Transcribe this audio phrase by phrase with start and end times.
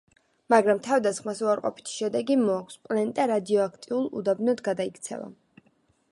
[0.51, 5.29] მაგრამ თავდასხმას უარყოფითი შედეგი მოაქვს: პლანეტა რადიოაქტიურ უდაბნოდ გადაიქცევა.